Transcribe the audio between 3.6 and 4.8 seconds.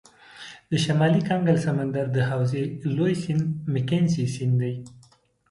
مکنزي سیند دی.